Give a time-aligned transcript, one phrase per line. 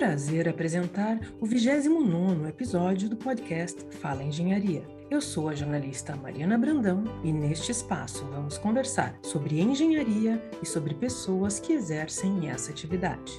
[0.00, 4.82] prazer apresentar o 29 episódio do podcast Fala Engenharia.
[5.10, 10.94] Eu sou a jornalista Mariana Brandão e neste espaço vamos conversar sobre engenharia e sobre
[10.94, 13.30] pessoas que exercem essa atividade.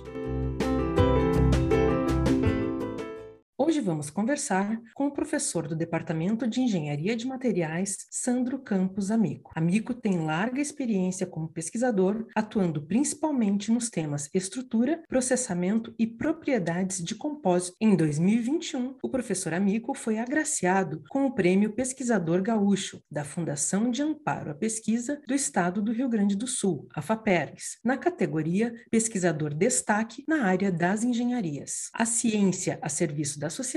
[3.82, 9.52] Hoje vamos conversar com o professor do Departamento de Engenharia de Materiais, Sandro Campos Amico.
[9.55, 17.16] Amico tem larga experiência como pesquisador, atuando principalmente nos temas estrutura, processamento e propriedades de
[17.16, 17.75] compósito.
[17.81, 24.03] Em 2021, o professor Amico foi agraciado com o Prêmio Pesquisador Gaúcho da Fundação de
[24.03, 29.55] Amparo à Pesquisa do Estado do Rio Grande do Sul, a FAPERGS, na categoria Pesquisador
[29.55, 31.89] Destaque na área das engenharias.
[31.95, 33.70] A ciência a serviço da sociedade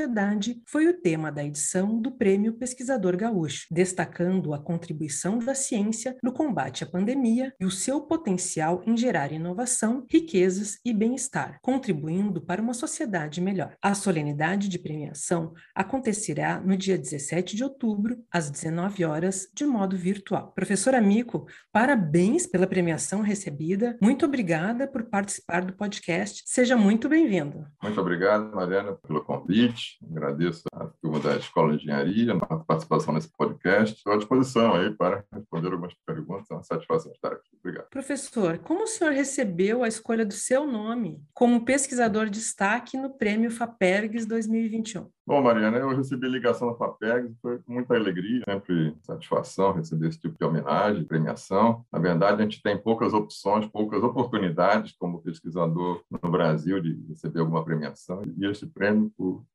[0.67, 6.33] foi o tema da edição do Prêmio Pesquisador Gaúcho, destacando a contribuição da ciência no
[6.33, 12.61] combate à pandemia e o seu potencial em gerar inovação, riquezas e bem-estar, contribuindo para
[12.61, 13.77] uma sociedade melhor.
[13.81, 19.97] A solenidade de premiação acontecerá no dia 17 de outubro, às 19 horas, de modo
[19.97, 20.53] virtual.
[20.57, 23.97] Professor Amico, parabéns pela premiação recebida.
[24.03, 26.43] Muito obrigada por participar do podcast.
[26.47, 27.65] Seja muito bem-vindo.
[27.81, 33.13] Muito obrigado, Mariana, pelo convite convite, agradeço a turma da Escola de Engenharia, a participação
[33.13, 33.97] nesse podcast.
[33.97, 37.51] Estou à disposição aí para responder algumas perguntas, é uma satisfação estar aqui.
[37.61, 37.89] Obrigado.
[37.91, 43.11] Professor, como o senhor recebeu a escolha do seu nome como pesquisador de destaque no
[43.11, 45.09] Prêmio FAPERGS 2021?
[45.27, 50.37] Bom, Mariana, eu recebi ligação da FAPEG, foi muita alegria, sempre satisfação receber esse tipo
[50.39, 51.83] de homenagem, premiação.
[51.91, 57.41] Na verdade, a gente tem poucas opções, poucas oportunidades como pesquisador no Brasil de receber
[57.41, 59.11] alguma premiação, e este prêmio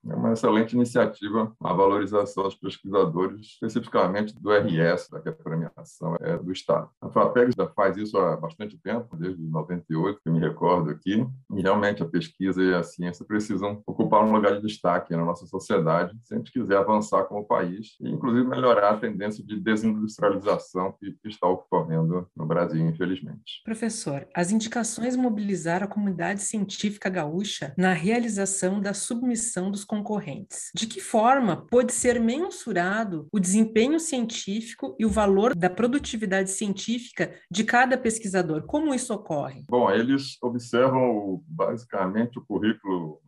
[0.10, 6.16] é uma excelente iniciativa a valorização dos pesquisadores, especificamente do RS, que é a premiação
[6.20, 6.90] é do Estado.
[7.00, 11.24] A FAPEG já faz isso há bastante tempo, desde 98, que me recordo aqui,
[11.56, 15.46] e realmente a pesquisa e a ciência precisam ocupar um lugar de destaque na nossa
[15.46, 19.60] sociedade sociedade se a gente quiser avançar como país e, inclusive, melhorar a tendência de
[19.60, 23.62] desindustrialização que está ocorrendo no Brasil, infelizmente.
[23.64, 30.72] Professor, as indicações mobilizaram a comunidade científica gaúcha na realização da submissão dos concorrentes.
[30.74, 37.34] De que forma pode ser mensurado o desempenho científico e o valor da produtividade científica
[37.50, 38.64] de cada pesquisador?
[38.64, 39.64] Como isso ocorre?
[39.70, 43.22] Bom, eles observam basicamente o currículo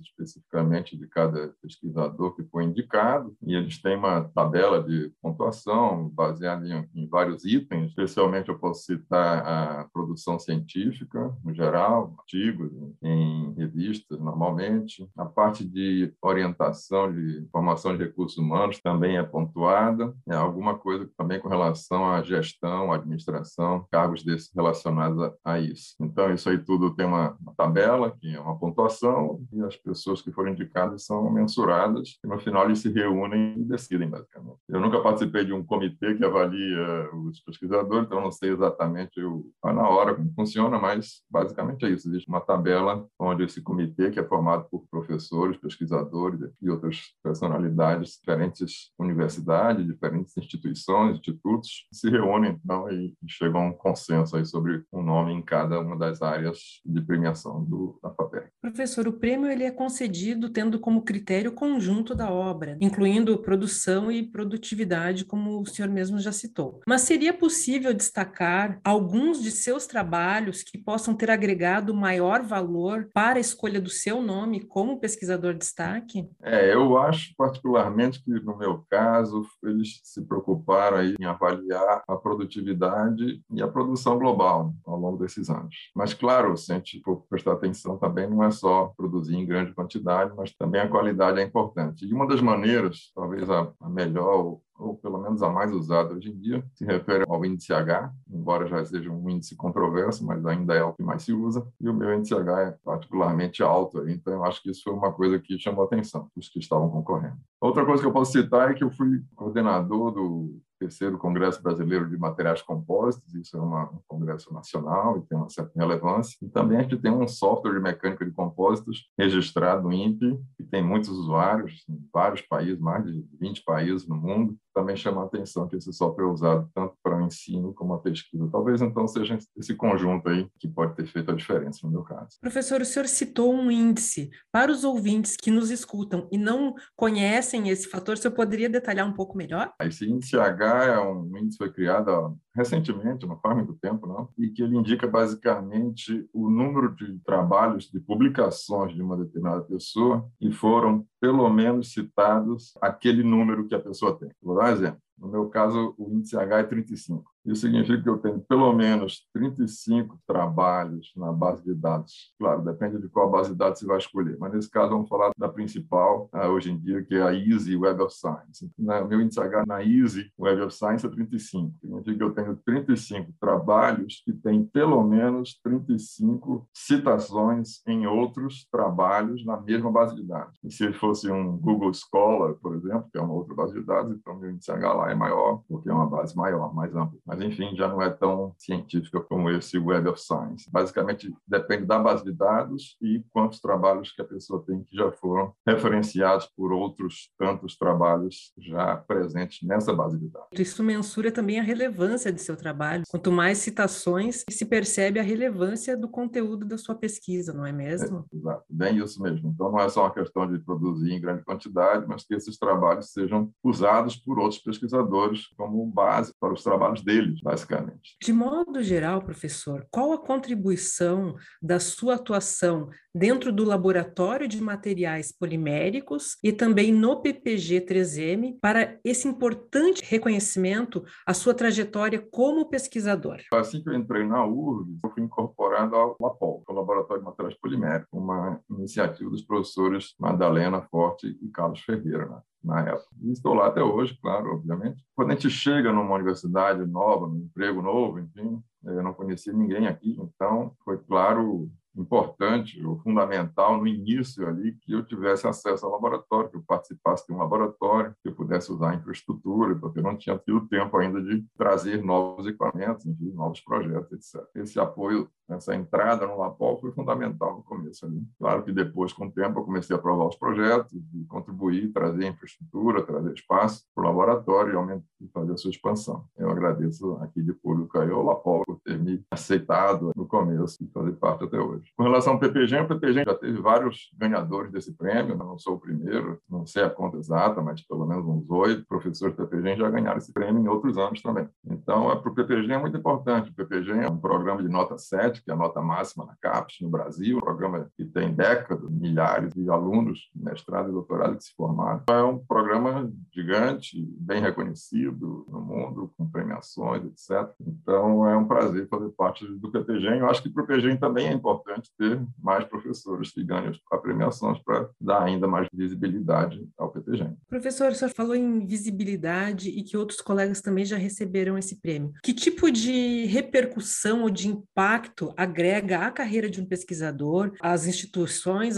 [0.00, 6.66] Especificamente de cada pesquisador que foi indicado, e eles têm uma tabela de pontuação baseada
[6.66, 12.70] em, em, vários itens, especialmente eu posso citar a produção científica, no geral, artigos
[13.02, 20.14] em revistas, normalmente, a parte de orientação de formação de recursos humanos também é pontuada,
[20.28, 25.94] é alguma coisa também com relação à gestão, administração, cargos desses relacionados a, a isso.
[26.00, 30.22] Então, isso aí tudo tem uma, uma tabela, que é uma pontuação, e as pessoas
[30.22, 34.58] que foram indicadas são mensuradas e no final eles se reúnem e decidem, basicamente.
[34.68, 39.50] Eu nunca participei de um comitê que avalia os pesquisadores, então não sei exatamente o,
[39.64, 42.08] na hora como funciona, mas basicamente é isso.
[42.08, 48.18] Existe uma tabela onde esse comitê, que é formado por professores, pesquisadores e outras personalidades,
[48.18, 54.84] diferentes universidades, diferentes instituições, institutos, se reúnem então e chegam a um consenso aí sobre
[54.92, 58.27] um nome em cada uma das áreas de premiação do, da FAPER.
[58.70, 64.10] Professor, o prêmio ele é concedido tendo como critério critério conjunto da obra, incluindo produção
[64.10, 66.80] e produtividade, como o senhor mesmo já citou.
[66.86, 73.36] Mas seria possível destacar alguns de seus trabalhos que possam ter agregado maior valor para
[73.36, 76.26] a escolha do seu nome como pesquisador de destaque?
[76.42, 82.16] É, eu acho particularmente que, no meu caso, eles se preocuparam aí em avaliar a
[82.16, 85.74] produtividade e a produção global ao longo desses anos.
[85.94, 89.72] Mas, claro, se a gente for prestar atenção também, não é só produzir em grande
[89.72, 92.04] quantidade, mas também a qualidade é importante.
[92.04, 96.30] E uma das maneiras, talvez a, a melhor ou pelo menos a mais usada hoje
[96.30, 100.74] em dia, se refere ao índice H, embora já seja um índice controverso, mas ainda
[100.74, 104.32] é o que mais se usa, e o meu índice H é particularmente alto, então
[104.32, 107.36] eu acho que isso foi uma coisa que chamou atenção dos que estavam concorrendo.
[107.60, 112.08] Outra coisa que eu posso citar é que eu fui coordenador do terceiro Congresso Brasileiro
[112.08, 116.36] de Materiais Compósitos, isso é uma, um congresso nacional e tem uma certa relevância.
[116.40, 120.64] E também a gente tem um software de mecânica de compósitos registrado no INPE, que
[120.64, 125.24] tem muitos usuários em vários países, mais de 20 países no mundo, também chama a
[125.24, 128.48] atenção que esse software é usado tanto para o ensino como a pesquisa.
[128.50, 132.38] Talvez então seja esse conjunto aí que pode ter feito a diferença no meu caso.
[132.40, 134.30] Professor, o senhor citou um índice.
[134.52, 139.04] Para os ouvintes que nos escutam e não conhecem esse fator, o senhor poderia detalhar
[139.04, 139.72] um pouco melhor?
[139.82, 144.28] Esse índice H é um índice que foi criado recentemente, não faz muito tempo, não,
[144.36, 150.28] e que ele indica basicamente o número de trabalhos, de publicações de uma determinada pessoa
[150.38, 154.30] que foram pelo menos citados aquele número que a pessoa tem.
[154.42, 155.00] Vou dar um exemplo.
[155.16, 157.24] No meu caso, o índice H é 35.
[157.44, 162.32] Isso significa que eu tenho pelo menos 35 trabalhos na base de dados.
[162.38, 165.30] Claro, depende de qual base de dados você vai escolher, mas nesse caso vamos falar
[165.36, 168.70] da principal uh, hoje em dia, que é a Easy Web of Science.
[168.78, 171.74] Na, meu índice H na Easy Web of Science é 35.
[171.80, 179.44] Significa que eu tenho 35 trabalhos que têm pelo menos 35 citações em outros trabalhos
[179.44, 180.58] na mesma base de dados.
[180.64, 184.14] E se fosse um Google Scholar, por exemplo, que é uma outra base de dados,
[184.14, 187.18] então meu índice H lá é maior, porque é uma base maior, mais ampla.
[187.28, 190.70] Mas, enfim, já não é tão científica como esse Web of Science.
[190.70, 195.12] Basicamente, depende da base de dados e quantos trabalhos que a pessoa tem que já
[195.12, 200.48] foram referenciados por outros tantos trabalhos já presentes nessa base de dados.
[200.58, 203.02] Isso mensura também a relevância de seu trabalho.
[203.10, 208.24] Quanto mais citações, se percebe a relevância do conteúdo da sua pesquisa, não é mesmo?
[208.32, 209.50] É, exato, bem isso mesmo.
[209.50, 213.12] Então, não é só uma questão de produzir em grande quantidade, mas que esses trabalhos
[213.12, 218.16] sejam usados por outros pesquisadores como base para os trabalhos deles, basicamente.
[218.22, 225.32] De modo geral, professor, qual a contribuição da sua atuação dentro do laboratório de materiais
[225.32, 233.40] poliméricos e também no PPG 3M para esse importante reconhecimento à sua trajetória como pesquisador?
[233.52, 237.58] Assim que eu entrei na URGS, eu fui incorporado ao LAPOL, o Laboratório de Materiais
[237.58, 242.26] Poliméricos, uma iniciativa dos professores Madalena Forte e Carlos Ferreira.
[242.26, 242.40] Né?
[242.62, 243.08] Na época.
[243.22, 245.04] E estou lá até hoje, claro, obviamente.
[245.14, 249.86] Quando a gente chega numa universidade nova, num emprego novo, enfim, eu não conhecia ninguém
[249.86, 255.92] aqui, então foi claro importante ou fundamental no início ali que eu tivesse acesso ao
[255.92, 260.02] laboratório, que eu participasse de um laboratório, que eu pudesse usar a infraestrutura, porque eu
[260.02, 264.46] não tinha tido tempo ainda de trazer novos equipamentos, enfim, novos projetos, etc.
[264.54, 268.22] Esse apoio, essa entrada no Lapol foi fundamental no começo ali.
[268.38, 272.26] Claro que depois, com o tempo, eu comecei a aprovar os projetos e contribuir, trazer
[272.26, 276.24] infraestrutura, trazer espaço para o laboratório e fazer a sua expansão.
[276.36, 280.86] Eu agradeço aqui de público aí ao Lapol por ter me aceitado no começo e
[280.88, 281.90] fazer parte até hoje.
[281.96, 285.80] Com relação ao PPG, o PPG já teve vários ganhadores desse prêmio, não sou o
[285.80, 289.90] primeiro, não sei a conta exata, mas pelo menos uns oito professores do PPG já
[289.90, 291.48] ganharam esse prêmio em outros anos também.
[291.64, 293.50] Então, é, para o PPG é muito importante.
[293.50, 296.80] O PPG é um programa de nota 7, que é a nota máxima na CAPES
[296.80, 302.02] no Brasil, programa que tem décadas, milhares de alunos, mestrado e doutorado que se formaram.
[302.08, 307.50] É um programa gigante, bem reconhecido no mundo, com premiações, etc.
[307.60, 310.18] Então, é um prazer fazer parte do PPG.
[310.18, 314.00] Eu acho que para o PPG também é importante ter mais professores que ganhem as
[314.00, 317.30] premiações para dar ainda mais visibilidade ao PTG.
[317.48, 322.12] Professor, o senhor falou em visibilidade e que outros colegas também já receberam esse prêmio.
[322.22, 327.97] Que tipo de repercussão ou de impacto agrega à carreira de um pesquisador, às instituições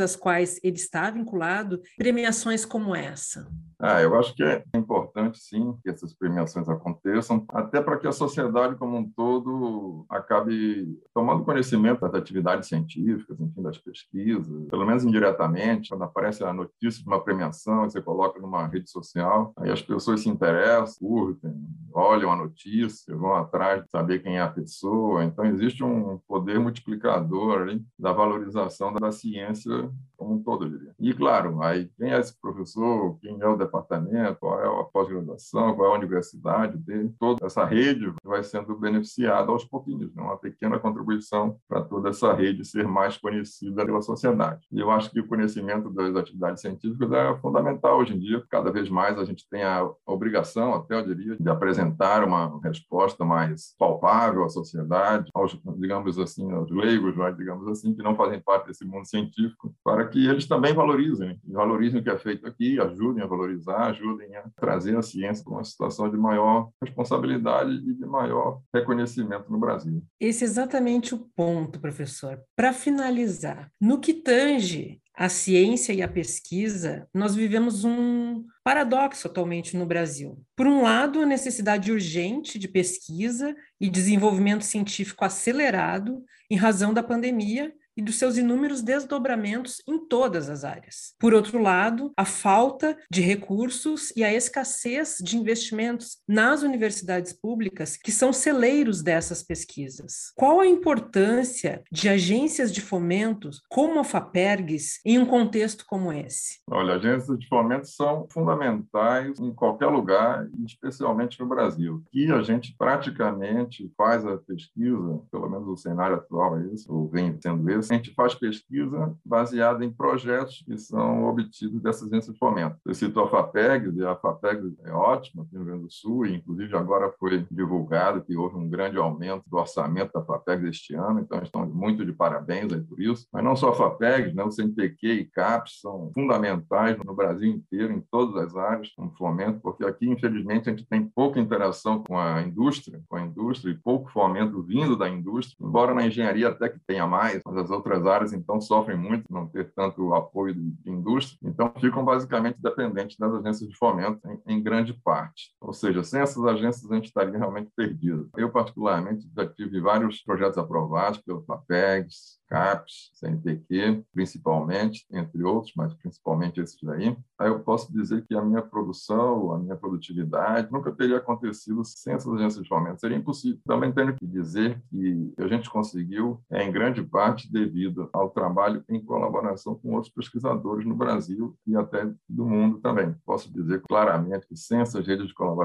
[0.00, 3.46] às quais ele está vinculado, premiações como essa?
[3.78, 8.12] Ah, eu acho que é importante, sim, que essas premiações aconteçam, até para que a
[8.12, 15.02] sociedade como um todo acabe tomando conhecimento das atividades científicas, enfim, das pesquisas, pelo menos
[15.02, 19.80] indiretamente, quando aparece a notícia de uma premiação, você coloca numa rede social, aí as
[19.80, 21.54] pessoas se interessam, curtem,
[21.92, 25.24] olham a notícia, vão atrás de saber quem é a pessoa.
[25.24, 29.90] Então, existe um poder multiplicador ali da valorização da ciência
[30.20, 30.94] como um todo, eu diria.
[30.98, 35.74] E, claro, aí quem é esse professor, quem é o departamento, qual é a pós-graduação,
[35.74, 40.22] qual é a universidade dele, toda essa rede vai sendo beneficiada aos pouquinhos, né?
[40.22, 44.66] uma pequena contribuição para toda essa rede ser mais conhecida pela sociedade.
[44.70, 48.44] E eu acho que o conhecimento das atividades científicas é fundamental hoje em dia.
[48.50, 53.24] Cada vez mais a gente tem a obrigação, até eu diria, de apresentar uma resposta
[53.24, 58.66] mais palpável à sociedade, aos, digamos assim, aos leigos, digamos assim, que não fazem parte
[58.66, 63.22] desse mundo científico, para que eles também valorizem, valorizem o que é feito aqui, ajudem
[63.22, 68.06] a valorizar, ajudem a trazer a ciência para uma situação de maior responsabilidade e de
[68.06, 70.02] maior reconhecimento no Brasil.
[70.18, 72.40] Esse é exatamente o ponto, professor.
[72.56, 79.76] Para finalizar, no que tange a ciência e a pesquisa, nós vivemos um paradoxo atualmente
[79.76, 80.42] no Brasil.
[80.56, 87.02] Por um lado, a necessidade urgente de pesquisa e desenvolvimento científico acelerado em razão da
[87.02, 91.14] pandemia e dos seus inúmeros desdobramentos em todas as áreas.
[91.18, 97.96] Por outro lado, a falta de recursos e a escassez de investimentos nas universidades públicas,
[97.96, 100.32] que são celeiros dessas pesquisas.
[100.36, 106.60] Qual a importância de agências de fomento como a FAPERGS em um contexto como esse?
[106.70, 112.02] Olha, agências de fomento são fundamentais em qualquer lugar, especialmente no Brasil.
[112.12, 117.08] E a gente praticamente faz a pesquisa, pelo menos o cenário atual é esse, ou
[117.08, 122.34] vem sendo esse, a gente faz pesquisa baseada em projetos que são obtidos dessas agências
[122.34, 122.76] de fomento.
[122.84, 126.36] Você citou a FAPEG, a FAPEG é ótima aqui no Rio Grande do Sul, e
[126.36, 131.20] inclusive agora foi divulgado que houve um grande aumento do orçamento da FAPEG este ano,
[131.20, 133.26] então estão muito de parabéns aí por isso.
[133.32, 137.92] Mas não só a FAPEG, né, o CNPq e CAPES são fundamentais no Brasil inteiro,
[137.92, 142.18] em todas as áreas, como fomento, porque aqui, infelizmente, a gente tem pouca interação com
[142.18, 146.68] a indústria, com a indústria e pouco fomento vindo da indústria, embora na engenharia até
[146.68, 150.90] que tenha mais, mas as outras áreas, então, sofrem muito não ter tanto apoio de
[150.90, 155.54] indústria, então ficam basicamente dependentes das agências de fomento em, em grande parte.
[155.70, 158.28] Ou seja, sem essas agências a gente estaria realmente perdido.
[158.36, 165.94] Eu, particularmente, já tive vários projetos aprovados pelo FAPEGS, CAPES, CNPq, principalmente, entre outros, mas
[165.94, 167.16] principalmente esses daí.
[167.38, 172.14] Aí eu posso dizer que a minha produção, a minha produtividade, nunca teria acontecido sem
[172.14, 173.00] essas agências de fomento.
[173.00, 173.60] Seria impossível.
[173.64, 178.84] Também tenho que dizer que a gente conseguiu, é, em grande parte, devido ao trabalho
[178.88, 183.14] em colaboração com outros pesquisadores no Brasil e até do mundo também.
[183.24, 185.59] Posso dizer claramente que sem essas redes de colaboração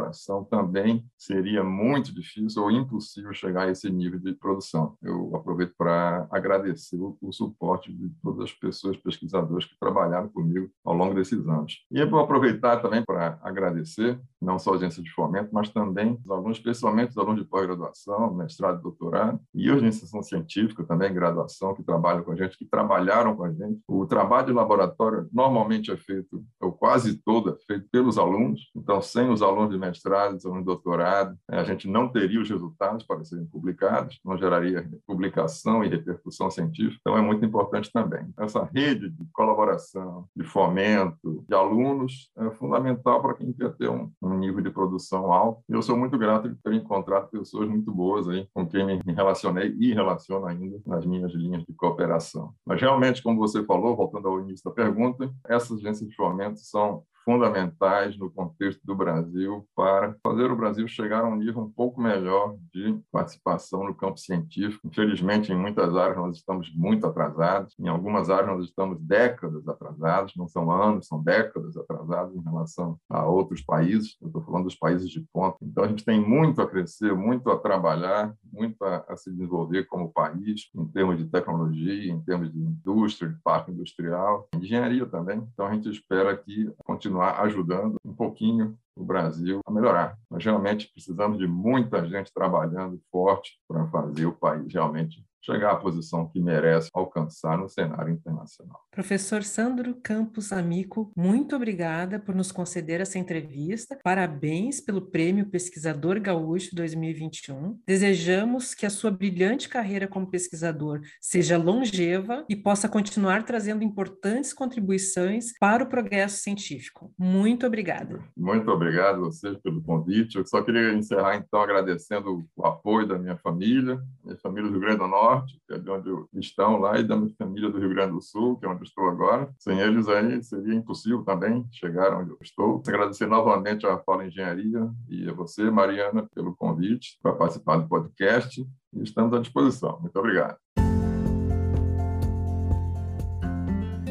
[0.46, 4.98] também seria muito difícil ou impossível chegar a esse nível de produção.
[5.02, 10.70] Eu aproveito para agradecer o, o, suporte de todas as pessoas, pesquisadores que trabalharam comigo
[10.84, 11.86] ao longo desses anos.
[11.92, 16.20] E eu vou aproveitar também para agradecer, não só a agência de fomento, mas também
[16.24, 21.14] os alunos, especialmente os alunos de pós-graduação, mestrado e doutorado, e os de científica também,
[21.14, 23.82] graduação, que trabalham com a gente, que trabalharam com a gente.
[23.88, 26.44] O trabalho de laboratório normalmente é feito,
[26.86, 30.68] quase todo é feito pelos alunos, então, sem os alunos de mestrado, os alunos de
[30.68, 36.51] doutorado, a gente não teria os resultados para serem publicados, não geraria publicação e repercussão
[36.51, 38.25] científica então é muito importante também.
[38.38, 44.12] Essa rede de colaboração, de fomento de alunos é fundamental para quem quer ter um,
[44.22, 45.62] um nível de produção alto.
[45.70, 49.13] E eu sou muito grato de ter encontrado pessoas muito boas aí, com quem me
[49.13, 52.54] relacionei e relaciono ainda nas minhas linhas de cooperação.
[52.65, 57.05] Mas realmente, como você falou, voltando ao início da pergunta, essas agências de fomento são
[57.25, 62.00] fundamentais no contexto do Brasil para fazer o Brasil chegar a um nível um pouco
[62.00, 64.88] melhor de participação no campo científico.
[64.88, 70.34] Infelizmente, em muitas áreas nós estamos muito atrasados, em algumas áreas nós estamos décadas atrasados,
[70.38, 74.15] não são anos, são décadas atrasados em relação a outros países.
[74.22, 75.58] Eu estou falando dos países de ponta.
[75.62, 79.86] Então, a gente tem muito a crescer, muito a trabalhar, muito a, a se desenvolver
[79.86, 85.48] como país, em termos de tecnologia, em termos de indústria, de parque industrial, engenharia também.
[85.53, 90.17] Então, a gente espera que continue continuar ajudando um pouquinho o Brasil a melhorar.
[90.29, 95.75] Nós realmente precisamos de muita gente trabalhando forte para fazer o país realmente chegar à
[95.75, 98.82] posição que merece alcançar no cenário internacional.
[98.92, 104.00] Professor Sandro Campos Amico, muito obrigada por nos conceder essa entrevista.
[104.04, 107.80] Parabéns pelo Prêmio Pesquisador Gaúcho 2021.
[107.86, 114.54] Desejamos que a sua brilhante carreira como pesquisador seja longeva e possa continuar trazendo importantes
[114.54, 117.14] contribuições para o progresso científico.
[117.18, 118.20] Muito obrigada.
[118.36, 120.38] Muito obrigado a vocês pelo convite.
[120.38, 124.82] Eu só queria encerrar então agradecendo o apoio da minha família, minha família do Rio
[124.82, 127.80] Grande do Norte, Norte, que é de onde estão lá, e da minha família do
[127.80, 129.50] Rio Grande do Sul, que é onde estou agora.
[129.60, 132.82] Sem eles aí seria impossível também chegar onde eu estou.
[132.88, 138.65] Agradecer novamente à Fala Engenharia e a você, Mariana, pelo convite para participar do podcast.
[138.94, 140.00] Estamos à disposição.
[140.01, 140.64] Muito obrigado.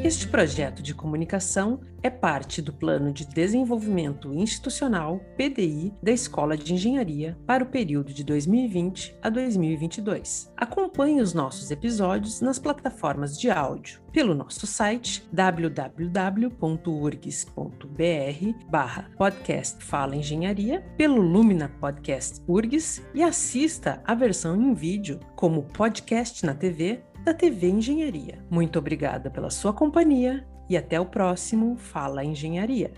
[0.04, 6.74] Este projeto de comunicação é parte do Plano de Desenvolvimento Institucional PDI da Escola de
[6.74, 10.52] Engenharia para o período de 2020 a 2022.
[10.58, 16.50] Acompanhe os nossos episódios nas plataformas de áudio pelo nosso site www.urgs.br
[18.70, 25.62] barra podcast Fala Engenharia, pelo Lumina Podcast URGS e assista a versão em vídeo como
[25.62, 28.38] podcast na TV da TV Engenharia.
[28.50, 32.92] Muito obrigada pela sua companhia e até o próximo Fala Engenharia.